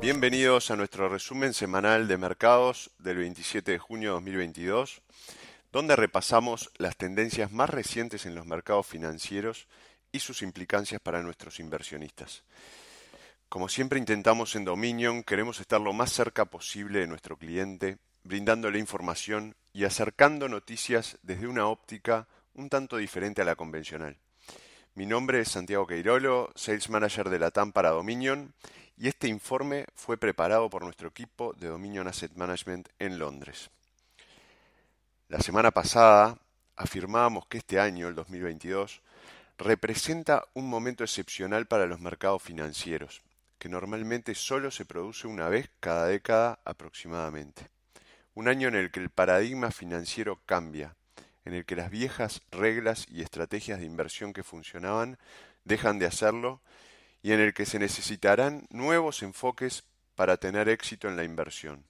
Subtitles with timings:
[0.00, 5.02] bienvenidos a nuestro resumen semanal de mercados del 27 de junio de 2022,
[5.72, 9.66] donde repasamos las tendencias más recientes en los mercados financieros
[10.12, 12.44] y sus implicancias para nuestros inversionistas.
[13.48, 18.78] Como siempre intentamos en Dominion, queremos estar lo más cerca posible de nuestro cliente, brindándole
[18.78, 24.16] información y acercando noticias desde una óptica un tanto diferente a la convencional.
[25.00, 28.52] Mi nombre es Santiago Queirolo, Sales Manager de la TAM para Dominion,
[28.98, 33.70] y este informe fue preparado por nuestro equipo de Dominion Asset Management en Londres.
[35.30, 36.36] La semana pasada
[36.76, 39.00] afirmábamos que este año, el 2022,
[39.56, 43.22] representa un momento excepcional para los mercados financieros,
[43.58, 47.70] que normalmente solo se produce una vez cada década aproximadamente.
[48.34, 50.94] Un año en el que el paradigma financiero cambia,
[51.50, 55.18] en el que las viejas reglas y estrategias de inversión que funcionaban
[55.64, 56.60] dejan de hacerlo
[57.24, 59.82] y en el que se necesitarán nuevos enfoques
[60.14, 61.82] para tener éxito en la inversión.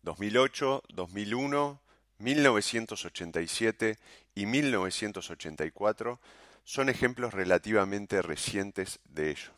[0.00, 1.80] 2008, 2001,
[2.18, 3.98] 1987
[4.34, 6.18] y 1984
[6.64, 9.50] son ejemplos relativamente recientes de ello.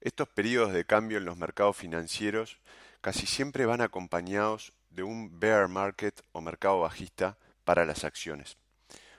[0.00, 2.56] Estos periodos de cambio en los mercados financieros
[3.02, 7.36] casi siempre van acompañados de un bear market o mercado bajista
[7.66, 8.56] para las acciones.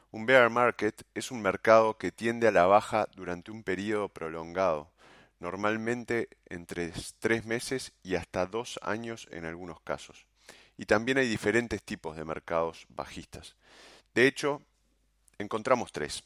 [0.09, 4.89] Un bear market es un mercado que tiende a la baja durante un periodo prolongado,
[5.39, 10.25] normalmente entre tres meses y hasta dos años en algunos casos.
[10.77, 13.57] Y también hay diferentes tipos de mercados bajistas.
[14.15, 14.61] De hecho,
[15.37, 16.23] encontramos tres.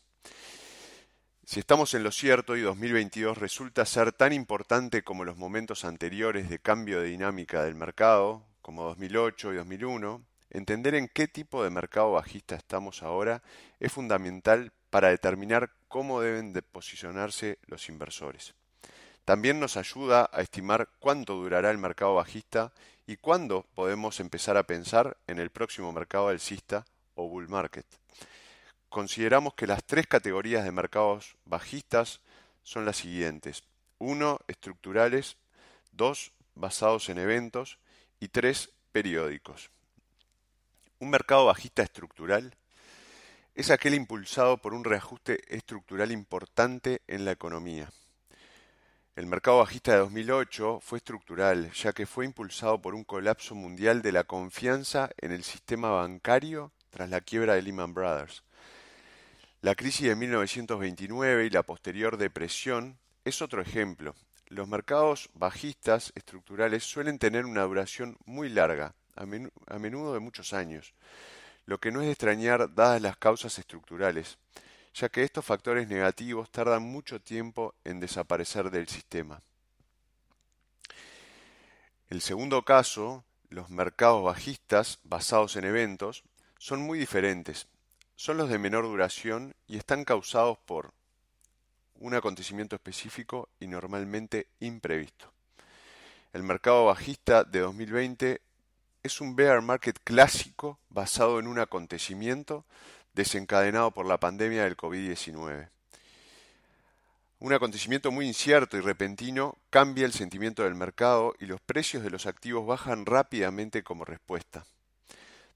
[1.44, 6.50] Si estamos en lo cierto y 2022 resulta ser tan importante como los momentos anteriores
[6.50, 11.70] de cambio de dinámica del mercado, como 2008 y 2001, Entender en qué tipo de
[11.70, 13.42] mercado bajista estamos ahora
[13.80, 18.54] es fundamental para determinar cómo deben de posicionarse los inversores.
[19.24, 22.74] También nos ayuda a estimar cuánto durará el mercado bajista
[23.08, 27.86] y cuándo podemos empezar a pensar en el próximo mercado alcista o bull market.
[28.90, 32.20] Consideramos que las tres categorías de mercados bajistas
[32.62, 33.64] son las siguientes.
[34.00, 34.40] 1.
[34.48, 35.38] Estructurales,
[35.94, 36.34] 2.
[36.56, 37.80] Basados en eventos
[38.20, 38.70] y 3.
[38.92, 39.72] Periódicos.
[41.02, 42.56] Un mercado bajista estructural
[43.56, 47.90] es aquel impulsado por un reajuste estructural importante en la economía.
[49.16, 54.04] El mercado bajista de 2008 fue estructural, ya que fue impulsado por un colapso mundial
[54.04, 58.44] de la confianza en el sistema bancario tras la quiebra de Lehman Brothers.
[59.62, 64.14] La crisis de 1929 y la posterior depresión es otro ejemplo.
[64.50, 69.26] Los mercados bajistas estructurales suelen tener una duración muy larga, a,
[69.80, 70.94] menudo de muchos años,
[71.66, 74.38] lo que no es de extrañar dadas las causas estructurales,
[74.94, 79.42] ya que estos factores negativos tardan mucho tiempo en desaparecer del sistema.
[82.10, 86.24] El segundo caso, los mercados bajistas basados en eventos,
[86.58, 87.68] son muy diferentes.
[88.16, 90.94] Son los de menor duración y están causados por
[91.96, 95.32] un acontecimiento específico y normalmente imprevisto.
[96.34, 98.42] El mercado bajista de 2020
[99.04, 102.66] es un bear market clásico basado en un acontecimiento
[103.14, 105.70] desencadenado por la pandemia del COVID-19.
[107.40, 112.12] Un acontecimiento muy incierto y repentino cambia el sentimiento del mercado y los precios de
[112.12, 114.66] los activos bajan rápidamente como respuesta.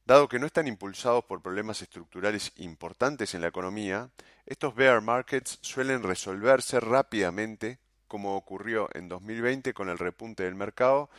[0.06, 4.10] Dado que no están impulsados por problemas estructurales importantes en la economía,
[4.46, 7.78] estos bear markets suelen resolverse rápidamente,
[8.08, 11.10] como ocurrió en 2020 con el repunte del mercado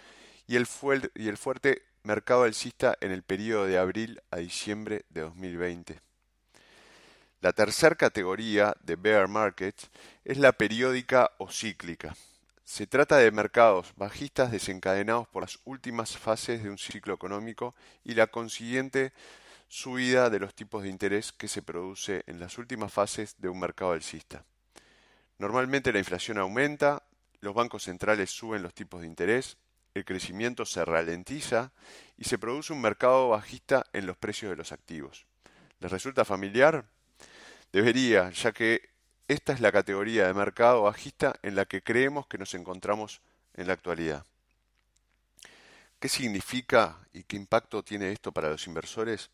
[0.49, 6.01] y el, fuerte mercado alcista en el periodo de abril a diciembre de 2020.
[7.41, 9.91] La tercera categoría de bear markets
[10.25, 12.17] es la periódica o cíclica.
[12.65, 17.75] Se trata de mercados bajistas desencadenados por las últimas fases de un ciclo económico
[18.05, 19.13] y la consiguiente
[19.69, 23.59] subida de los tipos de interés que se produce en las últimas fases de un
[23.59, 24.45] mercado alcista.
[25.39, 27.03] Normalmente la inflación aumenta,
[27.41, 29.57] los bancos centrales suben los tipos de interés,
[29.99, 31.73] el crecimiento se ralentiza
[32.17, 35.27] y se produce un mercado bajista en los precios de los activos.
[35.81, 36.87] ¿Les resulta familiar?
[37.73, 38.91] Debería, ya que
[39.29, 43.21] esta es la categoría de mercado bajista en la que creemos que nos encontramos
[43.55, 44.25] en la actualidad.
[45.99, 49.31] ¿Qué significa y qué impacto tiene esto para los inversores?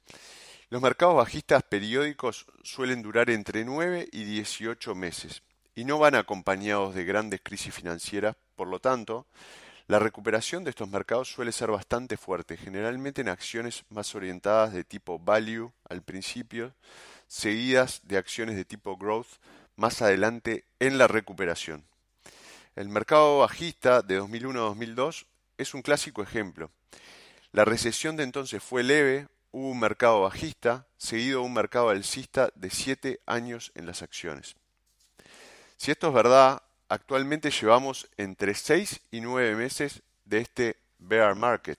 [0.70, 5.42] Los mercados bajistas periódicos suelen durar entre 9 y 18 meses
[5.74, 9.26] y no van acompañados de grandes crisis financieras, por lo tanto,
[9.86, 14.84] la recuperación de estos mercados suele ser bastante fuerte, generalmente en acciones más orientadas de
[14.84, 16.74] tipo value al principio,
[17.26, 19.38] seguidas de acciones de tipo growth
[19.76, 21.84] más adelante en la recuperación.
[22.76, 25.26] El mercado bajista de 2001-2002
[25.58, 26.70] es un clásico ejemplo.
[27.52, 32.50] La recesión de entonces fue leve, hubo un mercado bajista, seguido de un mercado alcista
[32.54, 34.56] de 7 años en las acciones.
[35.76, 41.78] Si esto es verdad, actualmente llevamos entre 6 y 9 meses de este bear market.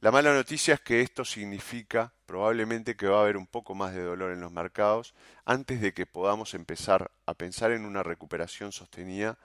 [0.00, 3.94] La mala noticia es que esto significa probablemente que va a haber un poco más
[3.94, 8.72] de dolor en los mercados antes de que podamos empezar a pensar en una recuperación
[8.72, 9.38] sostenida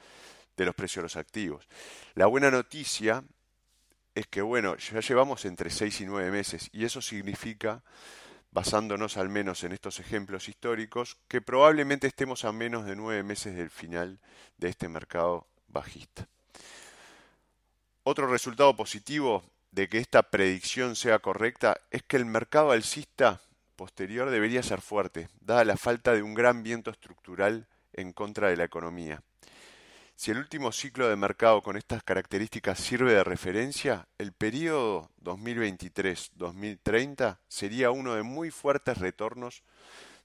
[0.56, 1.68] de los precios de los activos.
[2.16, 3.24] La buena noticia
[4.16, 7.84] es que, bueno, ya llevamos entre 6 y 9 meses y eso significa,
[8.52, 13.56] basándonos al menos en estos ejemplos históricos, que probablemente estemos a menos de 9 meses
[13.56, 14.20] del final
[14.58, 16.28] de este mercado bajista.
[18.04, 23.42] Otro resultado positivo de que esta predicción sea correcta es que el mercado alcista
[23.76, 28.58] posterior debería ser fuerte, dada la falta de un gran viento estructural en contra de
[28.58, 29.22] la economía.
[30.18, 37.38] Si el último ciclo de mercado con estas características sirve de referencia, el periodo 2023-2030
[37.48, 39.62] sería uno de muy fuertes retornos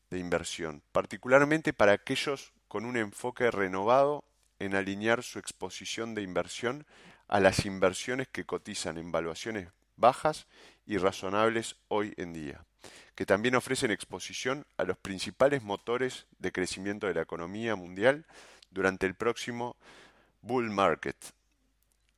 [0.09, 4.25] de inversión, particularmente para aquellos con un enfoque renovado
[4.61, 6.87] en alinear su exposición de inversión
[7.29, 10.47] a las inversiones que cotizan en valuaciones bajas
[10.87, 12.65] y razonables hoy en día,
[13.15, 18.25] que también ofrecen exposición a los principales motores de crecimiento de la economía mundial,
[18.73, 19.77] durante el próximo
[20.41, 21.17] bull market.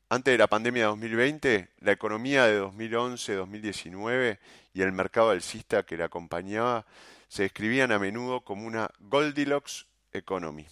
[0.08, 4.38] Antes de la pandemia de 2020, la economía de 2011-2019
[4.72, 6.86] y el mercado alcista que la acompañaba
[7.28, 10.66] se describían a menudo como una Goldilocks economy,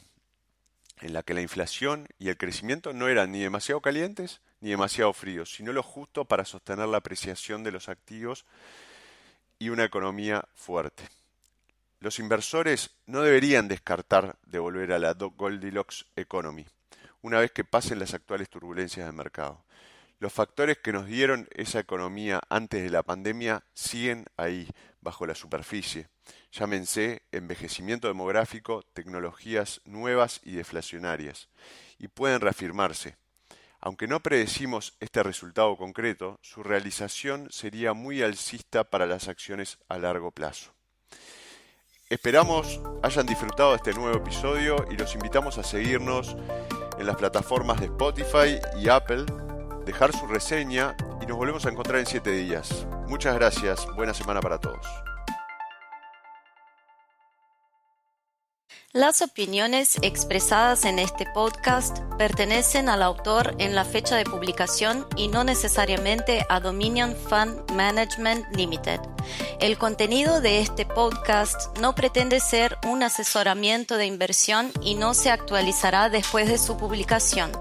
[1.01, 5.13] en la que la inflación y el crecimiento no eran ni demasiado calientes ni demasiado
[5.13, 8.47] fríos, sino lo justo para sostener la apreciación de los activos
[9.59, 11.03] y una economía fuerte.
[12.03, 16.67] Los inversores no deberían descartar de volver a la Goldilocks Economy
[17.21, 19.65] una vez que pasen las actuales turbulencias del mercado.
[20.19, 24.67] Los factores que nos dieron esa economía antes de la pandemia siguen ahí,
[25.01, 26.09] bajo la superficie.
[26.51, 31.51] Llámense envejecimiento demográfico, tecnologías nuevas y deflacionarias,
[32.01, 33.15] y pueden reafirmarse.
[33.79, 39.99] Aunque no predecimos este resultado concreto, su realización sería muy alcista para las acciones a
[39.99, 40.73] largo plazo.
[42.13, 46.37] Esperamos hayan disfrutado de este nuevo episodio y los invitamos a seguirnos
[46.99, 49.25] en las plataformas de Spotify y Apple,
[49.87, 52.87] dejar su reseña y nos volvemos a encontrar en 7 días.
[53.09, 54.87] Muchas gracias, buena semana para todos.
[58.93, 65.29] Las opiniones expresadas en este podcast pertenecen al autor en la fecha de publicación y
[65.29, 69.01] no necesariamente a Dominion Fund Management Limited.
[69.61, 75.31] El contenido de este podcast no pretende ser un asesoramiento de inversión y no se
[75.31, 77.53] actualizará después de su publicación.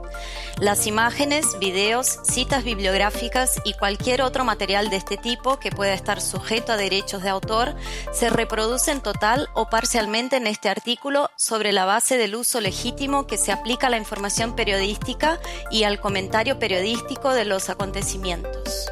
[0.60, 6.22] Las imágenes, videos, citas bibliográficas y cualquier otro material de este tipo que pueda estar
[6.22, 7.76] sujeto a derechos de autor
[8.14, 13.38] se reproducen total o parcialmente en este artículo sobre la base del uso legítimo que
[13.38, 15.40] se aplica a la información periodística
[15.72, 18.88] y al comentario periodístico de los acontecimientos.